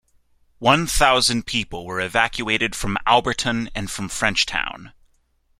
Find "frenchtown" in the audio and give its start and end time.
4.09-4.93